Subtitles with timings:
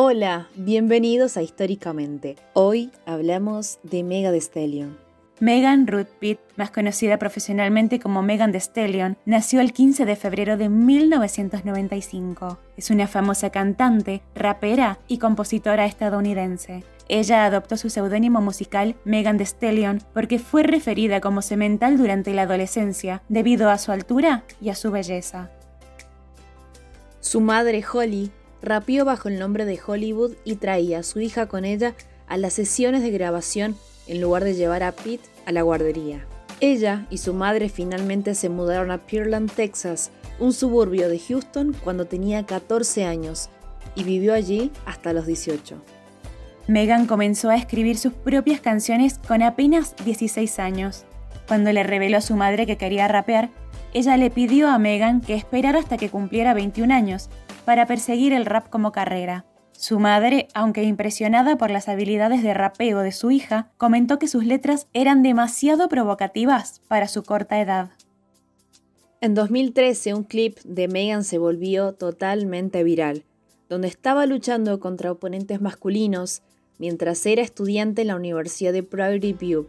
[0.00, 2.36] Hola, bienvenidos a Históricamente.
[2.52, 4.96] Hoy hablamos de Mega Thee Stallion.
[5.40, 10.56] Megan Ruth Pitt, más conocida profesionalmente como Megan Thee Stallion, nació el 15 de febrero
[10.56, 12.58] de 1995.
[12.76, 16.84] Es una famosa cantante, rapera y compositora estadounidense.
[17.08, 22.42] Ella adoptó su seudónimo musical Megan Thee Stallion porque fue referida como semental durante la
[22.42, 25.50] adolescencia debido a su altura y a su belleza.
[27.18, 28.30] Su madre Holly
[28.62, 31.94] rapió bajo el nombre de Hollywood y traía a su hija con ella
[32.26, 33.76] a las sesiones de grabación
[34.06, 36.26] en lugar de llevar a Pete a la guardería.
[36.60, 42.06] Ella y su madre finalmente se mudaron a Pearland, Texas, un suburbio de Houston, cuando
[42.06, 43.48] tenía 14 años
[43.94, 45.80] y vivió allí hasta los 18.
[46.66, 51.04] Megan comenzó a escribir sus propias canciones con apenas 16 años.
[51.46, 53.50] Cuando le reveló a su madre que quería rapear,
[53.94, 57.30] ella le pidió a Megan que esperara hasta que cumpliera 21 años
[57.64, 59.44] para perseguir el rap como carrera.
[59.72, 64.44] Su madre, aunque impresionada por las habilidades de rapeo de su hija, comentó que sus
[64.44, 67.90] letras eran demasiado provocativas para su corta edad.
[69.20, 73.24] En 2013 un clip de Megan se volvió totalmente viral,
[73.68, 76.42] donde estaba luchando contra oponentes masculinos
[76.78, 79.66] mientras era estudiante en la Universidad de Prairie View.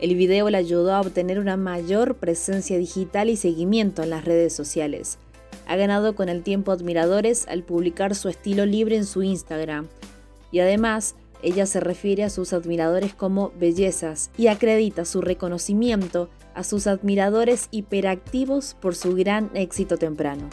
[0.00, 4.52] El video le ayudó a obtener una mayor presencia digital y seguimiento en las redes
[4.52, 5.18] sociales,
[5.66, 9.88] ha ganado con el tiempo admiradores al publicar su estilo libre en su Instagram.
[10.50, 16.64] Y además, ella se refiere a sus admiradores como bellezas y acredita su reconocimiento a
[16.64, 20.48] sus admiradores hiperactivos por su gran éxito temprano.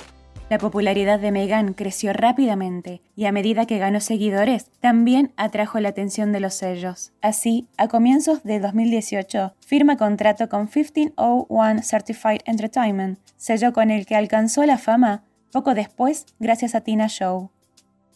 [0.51, 5.87] La popularidad de Megan creció rápidamente y a medida que ganó seguidores, también atrajo la
[5.87, 7.13] atención de los sellos.
[7.21, 14.17] Así, a comienzos de 2018, firma contrato con 1501 Certified Entertainment, sello con el que
[14.17, 17.49] alcanzó la fama poco después gracias a Tina Show.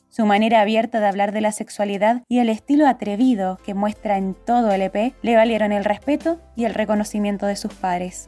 [0.09, 4.33] Su manera abierta de hablar de la sexualidad y el estilo atrevido que muestra en
[4.33, 8.27] todo el EP le valieron el respeto y el reconocimiento de sus pares.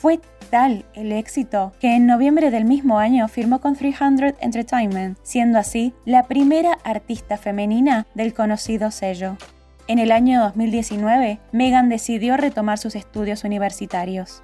[0.00, 0.20] Fue
[0.50, 5.94] tal el éxito que en noviembre del mismo año firmó con 300 Entertainment, siendo así
[6.04, 9.38] la primera artista femenina del conocido sello.
[9.88, 14.42] En el año 2019, Megan decidió retomar sus estudios universitarios.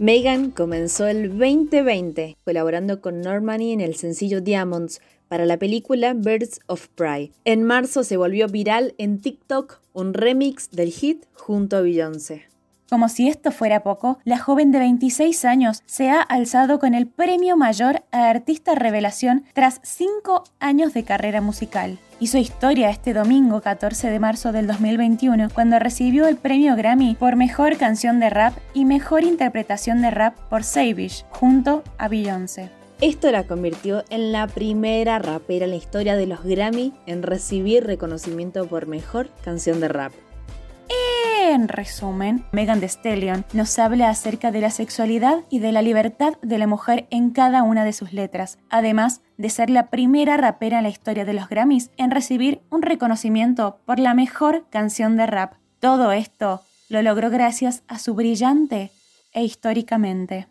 [0.00, 6.58] Megan comenzó el 2020 colaborando con Normani en el sencillo Diamonds para la película Birds
[6.66, 7.30] of Prey.
[7.44, 12.49] En marzo se volvió viral en TikTok un remix del hit junto a Beyoncé.
[12.90, 17.06] Como si esto fuera poco, la joven de 26 años se ha alzado con el
[17.06, 22.00] premio mayor a Artista Revelación tras 5 años de carrera musical.
[22.18, 27.36] Hizo historia este domingo 14 de marzo del 2021 cuando recibió el premio Grammy por
[27.36, 32.70] Mejor Canción de Rap y Mejor Interpretación de Rap por Savage, junto a Beyoncé.
[33.00, 37.86] Esto la convirtió en la primera rapera en la historia de los Grammy en recibir
[37.86, 40.12] reconocimiento por Mejor Canción de Rap.
[41.42, 46.34] En resumen, Megan Thee Stallion nos habla acerca de la sexualidad y de la libertad
[46.42, 50.76] de la mujer en cada una de sus letras, además de ser la primera rapera
[50.76, 55.26] en la historia de los Grammys en recibir un reconocimiento por la mejor canción de
[55.26, 55.54] rap.
[55.80, 58.90] Todo esto lo logró gracias a su brillante
[59.32, 60.46] e históricamente